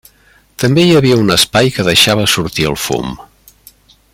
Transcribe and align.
També 0.61 0.85
hi 0.85 0.95
havia 0.99 1.17
un 1.23 1.29
espai 1.35 1.69
que 1.75 1.85
deixava 1.89 2.25
sortir 2.35 2.67
el 2.71 2.79
fum. 2.87 3.15